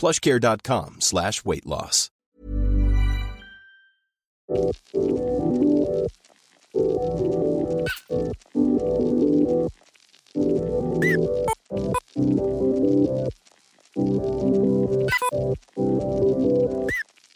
[0.00, 2.10] plushcare.com slash weight loss.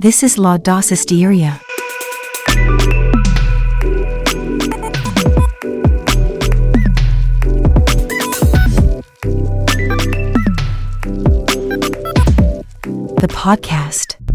[0.00, 1.63] This is Laudace Hysteria.
[13.24, 14.33] The podcast.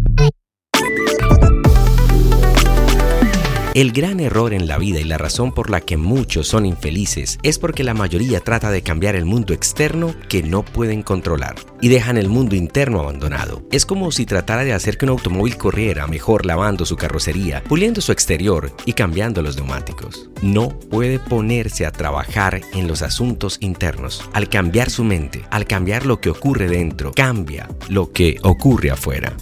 [3.80, 7.40] El gran error en la vida y la razón por la que muchos son infelices
[7.44, 11.88] es porque la mayoría trata de cambiar el mundo externo que no pueden controlar y
[11.88, 13.64] dejan el mundo interno abandonado.
[13.72, 18.02] Es como si tratara de hacer que un automóvil corriera mejor lavando su carrocería, puliendo
[18.02, 20.30] su exterior y cambiando los neumáticos.
[20.42, 24.30] No puede ponerse a trabajar en los asuntos internos.
[24.34, 29.38] Al cambiar su mente, al cambiar lo que ocurre dentro, cambia lo que ocurre afuera.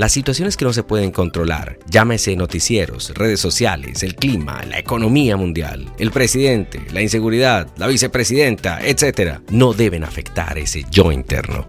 [0.00, 5.36] Las situaciones que no se pueden controlar, llámese noticieros, redes sociales, el clima, la economía
[5.36, 11.68] mundial, el presidente, la inseguridad, la vicepresidenta, etc., no deben afectar ese yo interno.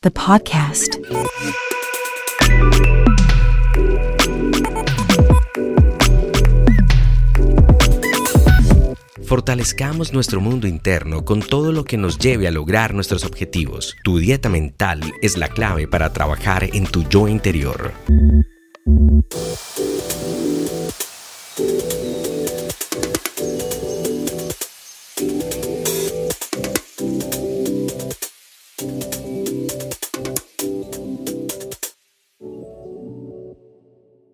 [0.00, 0.96] The podcast.
[9.34, 13.96] Fortalezcamos nuestro mundo interno con todo lo que nos lleve a lograr nuestros objetivos.
[14.04, 17.92] Tu dieta mental es la clave para trabajar en tu yo interior.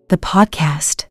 [0.09, 1.10] The podcast.